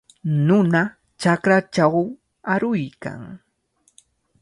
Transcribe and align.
Nuna 0.45 0.81
chakrachaw 1.21 1.95
aruykan. 2.53 3.21